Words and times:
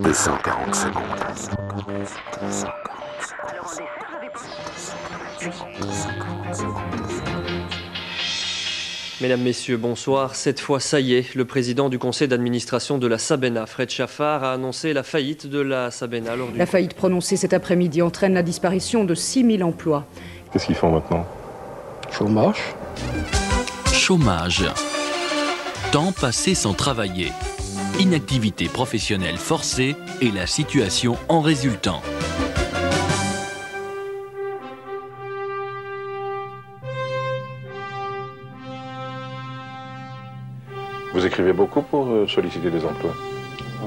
240 0.00 0.74
secondes. 0.74 1.04
Mesdames, 9.20 9.42
Messieurs, 9.42 9.76
bonsoir. 9.76 10.34
Cette 10.34 10.60
fois, 10.60 10.80
ça 10.80 10.98
y 10.98 11.14
est, 11.14 11.34
le 11.34 11.44
président 11.44 11.88
du 11.88 11.98
conseil 11.98 12.26
d'administration 12.26 12.98
de 12.98 13.06
la 13.06 13.18
Sabena, 13.18 13.66
Fred 13.66 13.90
Chaffard, 13.90 14.42
a 14.44 14.54
annoncé 14.54 14.92
la 14.92 15.02
faillite 15.02 15.46
de 15.46 15.60
la 15.60 15.90
Sabena 15.90 16.36
lors 16.36 16.48
du... 16.48 16.58
La 16.58 16.66
faillite 16.66 16.94
prononcée 16.94 17.36
cet 17.36 17.52
après-midi 17.52 18.02
entraîne 18.02 18.34
la 18.34 18.42
disparition 18.42 19.04
de 19.04 19.14
6 19.14 19.58
000 19.58 19.68
emplois. 19.68 20.06
Qu'est-ce 20.52 20.66
qu'ils 20.66 20.74
font 20.74 20.90
maintenant? 20.90 21.26
Chômage. 22.10 22.74
Chômage. 23.92 24.64
Temps 25.92 26.12
passé 26.12 26.54
sans 26.54 26.72
travailler. 26.72 27.30
Inactivité 27.98 28.66
professionnelle 28.66 29.36
forcée 29.36 29.96
et 30.20 30.30
la 30.30 30.46
situation 30.46 31.16
en 31.28 31.40
résultant. 31.40 32.02
Vous 41.14 41.26
écrivez 41.26 41.52
beaucoup 41.52 41.82
pour 41.82 42.06
euh, 42.08 42.26
solliciter 42.26 42.70
des 42.70 42.84
emplois 42.84 43.14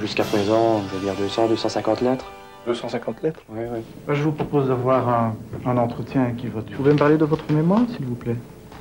Jusqu'à 0.00 0.24
présent, 0.24 0.82
je 0.88 0.98
vais 0.98 1.04
dire 1.04 1.14
200, 1.14 1.48
250 1.48 2.00
lettres. 2.00 2.30
250 2.66 3.22
lettres? 3.22 3.40
Oui, 3.50 3.60
oui. 3.72 3.80
Je 4.08 4.22
vous 4.22 4.32
propose 4.32 4.68
d'avoir 4.68 5.08
un, 5.08 5.34
un 5.66 5.76
entretien 5.76 6.22
avec 6.22 6.44
votre... 6.52 6.70
Vous 6.70 6.76
pouvez 6.76 6.92
me 6.92 6.98
parler 6.98 7.16
de 7.16 7.24
votre 7.24 7.50
mémoire, 7.52 7.82
s'il 7.96 8.06
vous 8.06 8.14
plaît? 8.14 8.36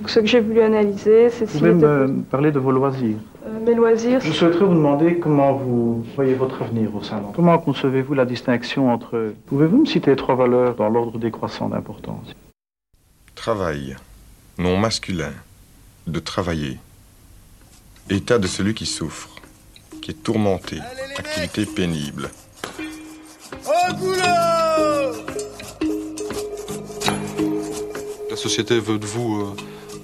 Ce 0.06 0.20
que 0.20 0.26
j'ai 0.28 0.40
voulu 0.40 0.62
analyser, 0.62 1.30
c'est 1.30 1.46
Vous 1.46 1.52
si 1.52 1.58
pouvez 1.58 1.74
me 1.74 2.22
parler 2.30 2.52
de 2.52 2.60
vos 2.60 2.72
loisirs 2.72 3.18
mes 3.60 3.74
loisirs. 3.76 4.22
Je 4.22 4.32
souhaiterais 4.32 4.66
vous 4.66 4.74
demander 4.74 5.20
comment 5.20 5.54
vous 5.54 6.06
voyez 6.16 6.34
votre 6.34 6.62
avenir 6.62 6.96
au 6.96 7.04
sein 7.04 7.20
d'entre- 7.20 7.36
Comment 7.36 7.58
concevez-vous 7.60 8.14
la 8.14 8.26
distinction 8.26 8.92
entre... 8.92 9.34
Pouvez-vous 9.48 9.80
me 9.82 9.86
citer 9.86 10.16
trois 10.16 10.36
valeurs 10.36 10.76
dans 10.76 10.90
l'ordre 10.90 11.18
décroissant 11.20 11.70
d'importance? 11.70 12.28
Travail. 13.36 13.96
Nom 14.58 14.78
masculin. 14.78 15.34
De 16.08 16.20
travailler. 16.20 16.78
État 18.10 18.40
de 18.40 18.48
celui 18.48 18.74
qui 18.74 18.86
souffre. 18.86 19.30
Qui 20.02 20.12
est 20.12 20.24
tourmenté. 20.24 20.80
Activité 21.18 21.66
pénible. 21.66 22.30
La 28.30 28.36
société 28.36 28.80
veut 28.80 28.98
de 29.00 29.06
vous 29.06 29.42
euh, 29.42 29.56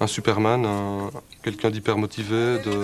un 0.01 0.07
Superman, 0.07 0.65
un- 0.65 1.11
quelqu'un 1.43 1.69
d'hyper 1.69 1.97
motivé, 1.97 2.59
de, 2.59 2.83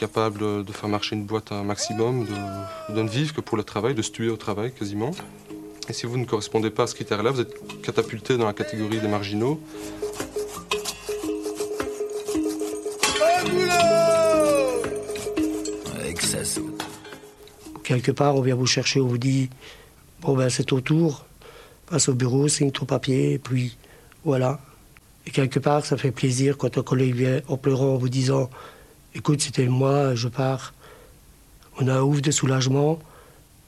capable 0.00 0.64
de 0.64 0.72
faire 0.72 0.88
marcher 0.88 1.14
une 1.14 1.26
boîte 1.26 1.52
un 1.52 1.62
maximum, 1.62 2.24
de, 2.24 2.94
de 2.94 3.02
ne 3.02 3.08
vivre 3.08 3.34
que 3.34 3.42
pour 3.42 3.58
le 3.58 3.64
travail, 3.64 3.94
de 3.94 4.00
se 4.00 4.10
tuer 4.10 4.30
au 4.30 4.38
travail 4.38 4.72
quasiment. 4.72 5.10
Et 5.90 5.92
si 5.92 6.06
vous 6.06 6.16
ne 6.16 6.24
correspondez 6.24 6.70
pas 6.70 6.84
à 6.84 6.86
ce 6.86 6.94
critère-là, 6.94 7.30
vous 7.30 7.42
êtes 7.42 7.82
catapulté 7.82 8.38
dans 8.38 8.46
la 8.46 8.54
catégorie 8.54 8.98
des 8.98 9.08
marginaux. 9.08 9.60
Avec 15.98 16.22
ça, 16.22 16.38
Quelque 17.84 18.12
part, 18.12 18.36
on 18.36 18.40
vient 18.40 18.54
vous 18.54 18.66
chercher, 18.66 19.02
on 19.02 19.06
vous 19.06 19.18
dit 19.18 19.50
Bon, 20.22 20.34
ben, 20.34 20.48
c'est 20.48 20.64
ton 20.64 20.80
tour, 20.80 21.26
passe 21.90 22.08
au 22.08 22.14
bureau, 22.14 22.48
signe 22.48 22.70
ton 22.70 22.86
papier, 22.86 23.34
et 23.34 23.38
puis 23.38 23.76
voilà. 24.24 24.60
Et 25.26 25.30
quelque 25.30 25.58
part, 25.58 25.84
ça 25.84 25.98
fait 25.98 26.10
plaisir 26.10 26.56
quand 26.56 26.78
un 26.78 26.82
collègue 26.82 27.14
vient 27.14 27.40
en 27.48 27.58
pleurant, 27.58 27.94
en 27.94 27.98
vous 27.98 28.08
disant 28.08 28.48
Écoute, 29.12 29.40
c'était 29.40 29.66
moi, 29.66 30.14
je 30.14 30.28
pars. 30.28 30.72
On 31.80 31.88
a 31.88 31.94
un 31.94 32.02
ouf 32.02 32.22
de 32.22 32.30
soulagement 32.30 33.00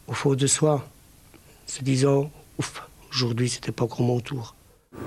au 0.07 0.13
fond 0.13 0.35
de 0.35 0.47
soi, 0.47 0.85
se 1.67 1.83
disant 1.83 2.31
Ouf, 2.59 2.87
aujourd'hui, 3.11 3.49
c'était 3.49 3.73
pas 3.73 3.85
encore 3.85 4.03
mon 4.03 4.21
tour. 4.21 4.55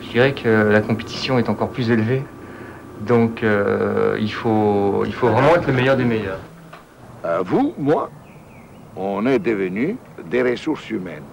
Je 0.02 0.10
dirais 0.10 0.34
que 0.34 0.50
la 0.50 0.82
compétition 0.82 1.40
est 1.40 1.48
encore 1.48 1.70
plus 1.70 1.90
élevée. 1.90 2.22
Donc 3.08 3.44
euh, 3.44 4.18
il, 4.20 4.32
faut, 4.32 5.04
il 5.06 5.14
faut 5.14 5.30
vraiment 5.30 5.56
être 5.56 5.68
le 5.68 5.74
meilleur 5.74 5.96
des 5.96 6.04
meilleurs. 6.04 6.40
Euh, 7.24 7.42
vous, 7.46 7.74
moi, 7.78 8.10
on 8.98 9.26
est 9.26 9.40
devenus 9.40 9.96
des 10.30 10.42
ressources 10.42 10.90
humaines. 10.90 11.24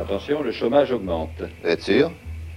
Attention, 0.00 0.42
le 0.42 0.50
chômage 0.50 0.90
augmente. 0.90 1.42
Êtes 1.62 1.82
sûr? 1.82 2.10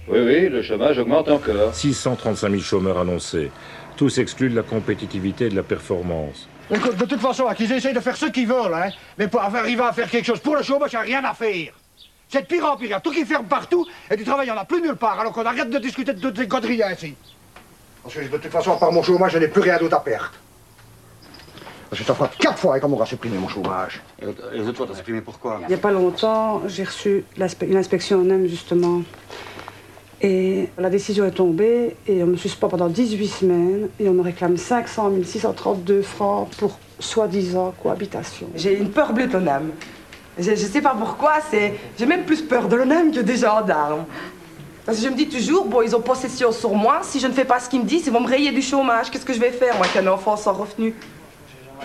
Oui, 0.08 0.20
oui, 0.24 0.48
le 0.48 0.62
chômage 0.62 0.98
augmente 0.98 1.28
encore. 1.28 1.72
635 1.74 2.50
000 2.50 2.62
chômeurs 2.62 2.98
annoncés. 2.98 3.50
Tous 3.96 4.18
exclus 4.18 4.50
de 4.50 4.56
la 4.56 4.62
compétitivité 4.62 5.46
et 5.46 5.48
de 5.48 5.56
la 5.56 5.62
performance. 5.62 6.48
Écoute, 6.70 6.96
de 6.96 7.04
toute 7.06 7.20
façon, 7.20 7.46
qu'ils 7.56 7.72
essayent 7.72 7.94
de 7.94 8.00
faire 8.00 8.16
ce 8.16 8.26
qu'ils 8.26 8.46
veulent, 8.46 8.74
hein, 8.74 8.90
mais 9.16 9.28
pour 9.28 9.40
arriver 9.40 9.82
à 9.82 9.92
faire 9.92 10.10
quelque 10.10 10.26
chose 10.26 10.40
pour 10.40 10.56
le 10.56 10.62
chômage, 10.62 10.90
il 10.92 10.96
n'y 10.96 11.14
a 11.14 11.20
rien 11.20 11.24
à 11.24 11.32
faire. 11.32 11.72
C'est 12.28 12.42
de 12.42 12.46
pire 12.46 12.66
en 12.66 12.76
pire, 12.76 12.88
il 12.88 12.90
y 12.90 12.94
a 12.94 13.00
tout 13.00 13.12
qui 13.12 13.24
ferme 13.24 13.46
partout, 13.46 13.86
et 14.10 14.16
du 14.16 14.24
travail, 14.24 14.46
il 14.46 14.52
n'y 14.52 14.58
en 14.58 14.60
a 14.60 14.64
plus 14.64 14.82
nulle 14.82 14.96
part, 14.96 15.18
alors 15.20 15.32
qu'on 15.32 15.46
arrête 15.46 15.70
de 15.70 15.78
discuter 15.78 16.12
de 16.12 16.20
toutes 16.20 16.36
ces 16.36 16.48
conneries 16.48 16.82
ici. 16.92 17.14
Parce 18.02 18.14
que 18.14 18.20
de 18.20 18.36
toute 18.36 18.52
façon, 18.52 18.72
à 18.72 18.76
part 18.76 18.92
mon 18.92 19.02
chômage, 19.02 19.32
je 19.32 19.38
n'ai 19.38 19.48
plus 19.48 19.62
rien 19.62 19.78
d'autre 19.78 19.96
à 19.96 20.00
perdre. 20.00 20.32
Parce 21.88 22.02
que 22.02 22.06
ça 22.06 22.14
fera 22.14 22.28
quatre 22.38 22.58
fois 22.58 22.78
qu'on 22.80 22.88
m'aura 22.88 23.06
supprimé 23.06 23.38
mon 23.38 23.48
chômage. 23.48 24.02
Et 24.20 24.26
les 24.52 24.66
autres 24.66 24.76
fois, 24.76 24.86
t'as 24.88 24.96
supprimé 24.96 25.20
pourquoi 25.20 25.60
Il 25.62 25.68
n'y 25.68 25.74
a 25.74 25.78
pas 25.78 25.92
longtemps, 25.92 26.62
j'ai 26.66 26.84
reçu 26.84 27.24
une 27.62 27.76
inspection 27.76 28.20
en 28.20 28.28
M, 28.28 28.46
justement. 28.48 29.02
Et 30.22 30.70
la 30.78 30.88
décision 30.88 31.26
est 31.26 31.32
tombée 31.32 31.94
et 32.06 32.22
on 32.22 32.26
me 32.26 32.36
suspend 32.36 32.68
pendant 32.68 32.88
18 32.88 33.28
semaines 33.28 33.88
et 34.00 34.08
on 34.08 34.14
me 34.14 34.22
réclame 34.22 34.56
500 34.56 35.12
632 35.22 36.00
francs 36.02 36.48
pour 36.58 36.78
soi-disant 36.98 37.74
cohabitation. 37.82 38.48
J'ai 38.54 38.78
une 38.78 38.90
peur 38.90 39.12
bleue 39.12 39.26
de 39.26 39.34
l'ONAM. 39.34 39.72
Je 40.38 40.50
ne 40.50 40.56
sais 40.56 40.80
pas 40.80 40.94
pourquoi, 40.98 41.34
c'est... 41.50 41.74
j'ai 41.98 42.06
même 42.06 42.24
plus 42.24 42.42
peur 42.42 42.68
de 42.68 42.76
l'ONAM 42.76 43.10
que 43.10 43.20
des 43.20 43.36
gendarmes. 43.36 44.04
Parce 44.86 44.98
que 44.98 45.04
je 45.04 45.08
me 45.10 45.16
dis 45.16 45.28
toujours, 45.28 45.66
bon, 45.66 45.82
ils 45.82 45.94
ont 45.96 46.00
possession 46.00 46.52
sur 46.52 46.74
moi, 46.74 47.00
si 47.02 47.18
je 47.18 47.26
ne 47.26 47.32
fais 47.32 47.44
pas 47.44 47.58
ce 47.58 47.68
qu'ils 47.68 47.80
me 47.80 47.86
disent, 47.86 48.06
ils 48.06 48.12
vont 48.12 48.20
me 48.20 48.28
rayer 48.28 48.52
du 48.52 48.62
chômage. 48.62 49.10
Qu'est-ce 49.10 49.24
que 49.24 49.34
je 49.34 49.40
vais 49.40 49.50
faire, 49.50 49.76
moi, 49.76 49.86
qu'un 49.92 50.06
enfant 50.06 50.36
sans 50.36 50.52
revenu? 50.52 50.94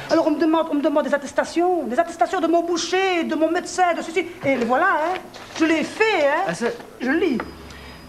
Alors 0.09 0.27
on 0.27 0.31
me 0.31 0.39
demande, 0.39 0.67
on 0.71 0.75
me 0.75 0.81
demande 0.81 1.05
des 1.05 1.13
attestations, 1.13 1.83
des 1.83 1.99
attestations 1.99 2.39
de 2.39 2.47
mon 2.47 2.63
boucher, 2.63 3.23
de 3.25 3.35
mon 3.35 3.51
médecin, 3.51 3.93
de 3.97 4.01
ceci. 4.01 4.25
Et 4.45 4.55
voilà, 4.55 4.85
hein. 4.85 5.19
Je 5.59 5.65
l'ai 5.65 5.83
fait, 5.83 6.27
hein. 6.27 6.53
je 7.01 7.09
lis. 7.09 7.37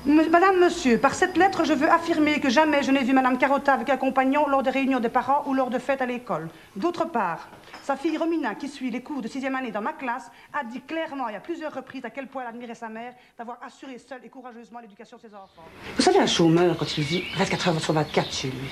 Me- 0.04 0.28
Madame, 0.28 0.58
monsieur, 0.58 0.98
par 0.98 1.14
cette 1.14 1.36
lettre, 1.36 1.64
je 1.64 1.72
veux 1.72 1.88
affirmer 1.88 2.40
que 2.40 2.50
jamais 2.50 2.82
je 2.82 2.90
n'ai 2.90 3.04
vu 3.04 3.12
Madame 3.12 3.38
Carota 3.38 3.74
avec 3.74 3.88
un 3.88 3.96
compagnon 3.96 4.48
lors 4.48 4.62
des 4.64 4.70
réunions 4.70 4.98
des 4.98 5.08
parents 5.08 5.44
ou 5.46 5.54
lors 5.54 5.70
de 5.70 5.78
fêtes 5.78 6.02
à 6.02 6.06
l'école. 6.06 6.48
D'autre 6.74 7.04
part, 7.04 7.48
sa 7.84 7.94
fille 7.96 8.16
Romina, 8.18 8.56
qui 8.56 8.68
suit 8.68 8.90
les 8.90 9.00
cours 9.00 9.22
de 9.22 9.28
sixième 9.28 9.54
année 9.54 9.70
dans 9.70 9.80
ma 9.80 9.92
classe, 9.92 10.28
a 10.52 10.64
dit 10.64 10.80
clairement 10.80 11.28
et 11.28 11.36
à 11.36 11.40
plusieurs 11.40 11.72
reprises 11.72 12.04
à 12.04 12.10
quel 12.10 12.26
point 12.26 12.42
elle 12.42 12.48
admirait 12.48 12.74
sa 12.74 12.88
mère 12.88 13.14
d'avoir 13.38 13.58
assuré 13.64 13.96
seule 13.98 14.20
et 14.24 14.28
courageusement 14.28 14.80
l'éducation 14.80 15.18
de 15.18 15.22
ses 15.22 15.34
enfants. 15.34 15.62
Vous 15.94 16.02
savez, 16.02 16.18
un 16.18 16.26
chômeur, 16.26 16.76
quand 16.76 16.98
il 16.98 17.04
vit 17.04 17.22
24 17.36 17.68
heures 17.68 17.80
sur 17.80 17.92
24 17.94 18.32
chez 18.32 18.48
lui, 18.48 18.68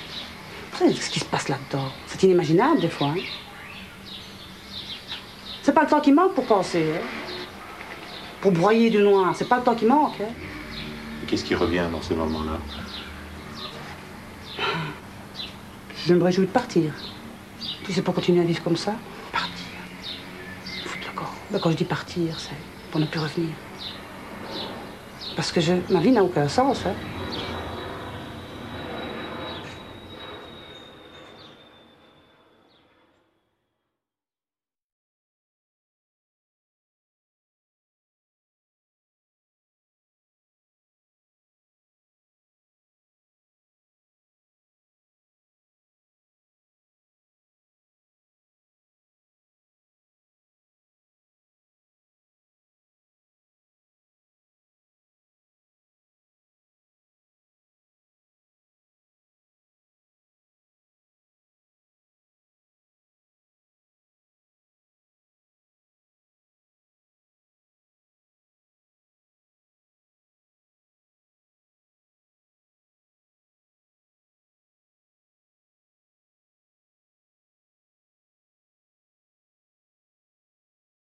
vous 0.72 0.78
savez 0.78 0.94
ce 0.94 1.10
qui 1.10 1.20
se 1.20 1.24
passe 1.26 1.48
là-dedans? 1.48 1.90
C'est 2.08 2.24
inimaginable, 2.24 2.80
des 2.80 2.88
fois. 2.88 3.08
hein? 3.16 3.20
C'est 5.62 5.72
pas 5.74 5.82
le 5.82 5.88
temps 5.88 6.00
qui 6.00 6.10
manque 6.10 6.34
pour 6.34 6.46
penser, 6.46 6.84
hein? 6.96 7.06
Pour 8.40 8.50
broyer 8.50 8.90
du 8.90 8.98
noir, 8.98 9.36
c'est 9.36 9.48
pas 9.48 9.58
le 9.58 9.62
temps 9.62 9.74
qui 9.76 9.84
manque, 9.84 10.20
hein? 10.20 10.32
Qu'est-ce 11.30 11.44
qui 11.44 11.54
revient 11.54 11.86
dans 11.92 12.02
ces 12.02 12.16
moments-là 12.16 12.58
Je 16.04 16.12
me 16.12 16.24
réjouis 16.24 16.46
de 16.46 16.50
partir. 16.50 16.92
Tu 17.84 17.92
sais 17.92 18.02
pas 18.02 18.10
continuer 18.10 18.40
à 18.40 18.44
vivre 18.44 18.60
comme 18.64 18.76
ça 18.76 18.94
Partir. 19.30 19.64
Foutre 20.86 21.06
le 21.06 21.16
corps. 21.16 21.32
Mais 21.52 21.60
quand 21.60 21.70
je 21.70 21.76
dis 21.76 21.84
partir, 21.84 22.40
c'est 22.40 22.56
pour 22.90 23.00
ne 23.00 23.06
plus 23.06 23.20
revenir. 23.20 23.50
Parce 25.36 25.52
que 25.52 25.60
ma 25.92 26.00
vie 26.00 26.10
n'a 26.10 26.24
aucun 26.24 26.48
sens. 26.48 26.84
Hein. 26.84 26.94